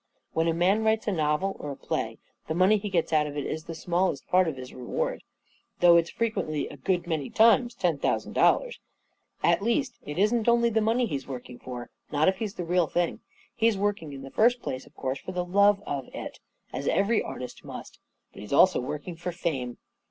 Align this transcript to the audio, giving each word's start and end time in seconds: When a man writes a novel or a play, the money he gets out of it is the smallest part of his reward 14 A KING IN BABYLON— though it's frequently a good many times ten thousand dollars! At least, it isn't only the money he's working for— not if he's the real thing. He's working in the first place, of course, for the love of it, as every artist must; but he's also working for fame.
When 0.33 0.47
a 0.47 0.53
man 0.55 0.83
writes 0.83 1.07
a 1.07 1.11
novel 1.11 1.55
or 1.59 1.69
a 1.69 1.75
play, 1.77 2.17
the 2.47 2.55
money 2.55 2.77
he 2.77 2.89
gets 2.89 3.13
out 3.13 3.27
of 3.27 3.37
it 3.37 3.45
is 3.45 3.65
the 3.65 3.75
smallest 3.75 4.27
part 4.27 4.47
of 4.47 4.57
his 4.57 4.73
reward 4.73 5.21
14 5.21 5.21
A 5.21 5.21
KING 5.21 5.21
IN 5.21 5.51
BABYLON— 5.51 5.77
though 5.93 5.97
it's 5.99 6.09
frequently 6.09 6.67
a 6.69 6.77
good 6.77 7.05
many 7.05 7.29
times 7.29 7.75
ten 7.75 7.99
thousand 7.99 8.33
dollars! 8.33 8.79
At 9.43 9.61
least, 9.61 9.99
it 10.03 10.17
isn't 10.17 10.47
only 10.47 10.71
the 10.71 10.81
money 10.81 11.05
he's 11.05 11.27
working 11.27 11.59
for— 11.59 11.91
not 12.11 12.27
if 12.27 12.37
he's 12.37 12.55
the 12.55 12.65
real 12.65 12.87
thing. 12.87 13.19
He's 13.53 13.77
working 13.77 14.11
in 14.11 14.23
the 14.23 14.31
first 14.31 14.63
place, 14.63 14.87
of 14.87 14.95
course, 14.95 15.19
for 15.19 15.33
the 15.33 15.45
love 15.45 15.83
of 15.85 16.07
it, 16.15 16.39
as 16.73 16.87
every 16.87 17.21
artist 17.21 17.63
must; 17.63 17.99
but 18.33 18.41
he's 18.41 18.51
also 18.51 18.79
working 18.79 19.15
for 19.15 19.31
fame. 19.31 19.77